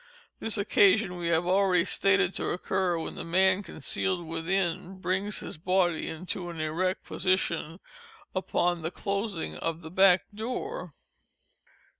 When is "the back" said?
9.83-10.23